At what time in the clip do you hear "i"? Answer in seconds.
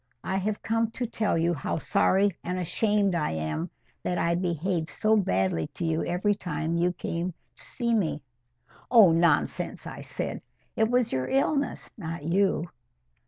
0.23-0.37, 3.13-3.33, 4.17-4.33, 9.85-10.01